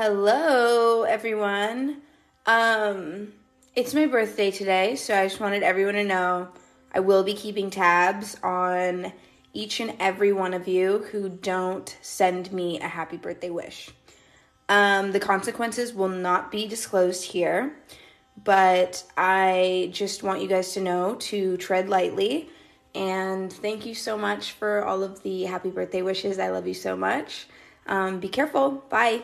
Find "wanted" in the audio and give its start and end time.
5.40-5.64